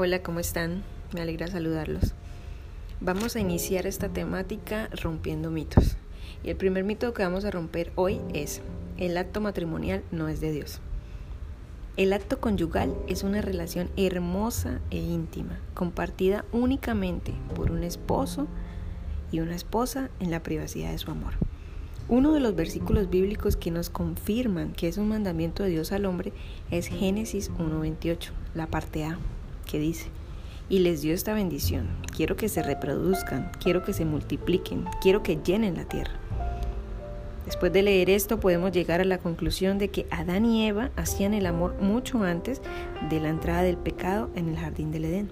[0.00, 0.84] Hola, ¿cómo están?
[1.12, 2.14] Me alegra saludarlos.
[3.00, 5.96] Vamos a iniciar esta temática rompiendo mitos.
[6.44, 8.62] Y el primer mito que vamos a romper hoy es,
[8.96, 10.78] el acto matrimonial no es de Dios.
[11.96, 18.46] El acto conyugal es una relación hermosa e íntima, compartida únicamente por un esposo
[19.32, 21.32] y una esposa en la privacidad de su amor.
[22.08, 26.06] Uno de los versículos bíblicos que nos confirman que es un mandamiento de Dios al
[26.06, 26.32] hombre
[26.70, 29.18] es Génesis 1.28, la parte A
[29.68, 30.08] que dice,
[30.68, 31.86] y les dio esta bendición.
[32.16, 36.12] Quiero que se reproduzcan, quiero que se multipliquen, quiero que llenen la tierra.
[37.46, 41.32] Después de leer esto podemos llegar a la conclusión de que Adán y Eva hacían
[41.32, 42.60] el amor mucho antes
[43.08, 45.30] de la entrada del pecado en el jardín del Edén.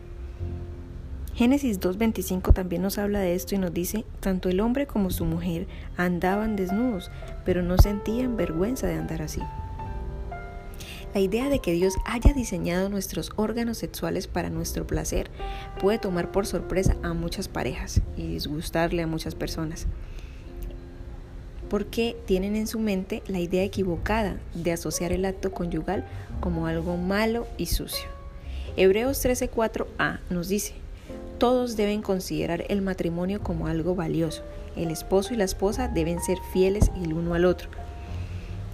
[1.34, 5.26] Génesis 2.25 también nos habla de esto y nos dice, tanto el hombre como su
[5.26, 5.66] mujer
[5.98, 7.10] andaban desnudos,
[7.44, 9.42] pero no sentían vergüenza de andar así.
[11.16, 15.30] La idea de que Dios haya diseñado nuestros órganos sexuales para nuestro placer
[15.80, 19.86] puede tomar por sorpresa a muchas parejas y disgustarle a muchas personas
[21.70, 26.04] porque tienen en su mente la idea equivocada de asociar el acto conyugal
[26.40, 28.10] como algo malo y sucio.
[28.76, 30.74] Hebreos 13:4a nos dice,
[31.38, 34.42] todos deben considerar el matrimonio como algo valioso.
[34.76, 37.70] El esposo y la esposa deben ser fieles el uno al otro,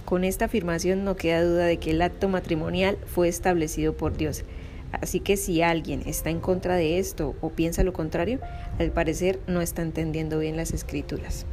[0.05, 4.43] con esta afirmación no queda duda de que el acto matrimonial fue establecido por Dios.
[4.91, 8.39] Así que si alguien está en contra de esto o piensa lo contrario,
[8.79, 11.45] al parecer no está entendiendo bien las escrituras.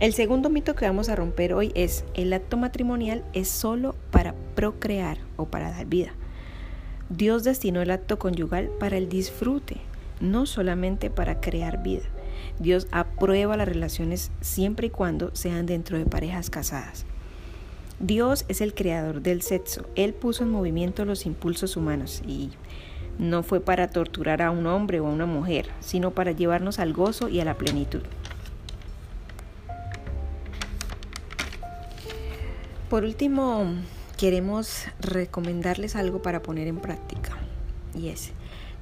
[0.00, 4.34] El segundo mito que vamos a romper hoy es el acto matrimonial es solo para
[4.56, 6.10] procrear o para dar vida.
[7.08, 9.76] Dios destinó el acto conyugal para el disfrute,
[10.20, 12.02] no solamente para crear vida.
[12.58, 17.04] Dios aprueba las relaciones siempre y cuando sean dentro de parejas casadas.
[17.98, 19.86] Dios es el creador del sexo.
[19.94, 22.50] Él puso en movimiento los impulsos humanos y
[23.18, 26.92] no fue para torturar a un hombre o a una mujer, sino para llevarnos al
[26.92, 28.02] gozo y a la plenitud.
[32.90, 33.66] Por último,
[34.18, 37.38] queremos recomendarles algo para poner en práctica
[37.94, 38.32] y es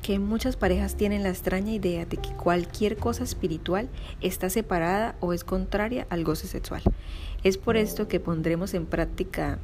[0.02, 3.88] que muchas parejas tienen la extraña idea de que cualquier cosa espiritual
[4.20, 6.82] está separada o es contraria al goce sexual.
[7.44, 9.58] Es por esto que pondremos en práctica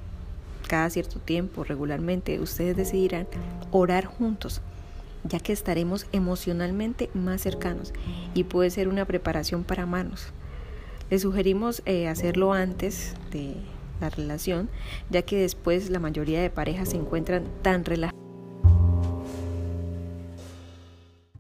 [0.69, 3.29] cada cierto tiempo, regularmente, ustedes decidirán
[3.71, 4.61] orar juntos,
[5.25, 7.93] ya que estaremos emocionalmente más cercanos
[8.35, 10.29] y puede ser una preparación para amarnos.
[11.09, 13.55] Les sugerimos eh, hacerlo antes de
[14.01, 14.69] la relación,
[15.09, 18.26] ya que después la mayoría de parejas se encuentran tan relajadas